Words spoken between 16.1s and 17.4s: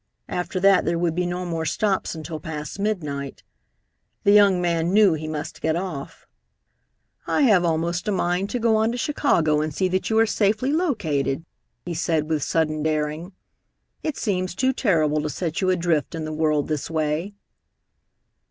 in the world this way."